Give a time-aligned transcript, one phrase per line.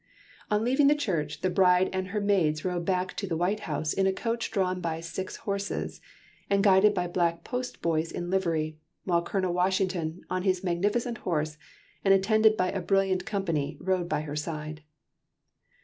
[0.49, 3.93] On leaving the church, the bride and her maids rode back to the "White House"
[3.93, 6.01] in a coach drawn by six horses,
[6.49, 11.55] and guided by black post boys in livery, while Colonel Washington, on his magnificent horse,
[12.03, 14.81] and attended by a brilliant company, rode by her side.